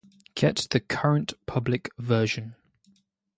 Get 0.33 0.65
the 0.71 0.79
current 0.79 1.33
public 1.45 1.91
version 1.99 2.55